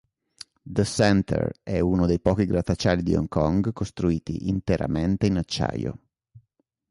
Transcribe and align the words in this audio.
The 0.65 0.83
center 0.83 1.51
è 1.61 1.79
uno 1.79 2.07
dei 2.07 2.19
pochi 2.19 2.47
grattacieli 2.47 3.03
di 3.03 3.13
Hong 3.13 3.27
Kong 3.27 3.71
costruiti 3.71 4.47
interamente 4.49 5.27
in 5.27 5.37
acciaio. 5.37 5.99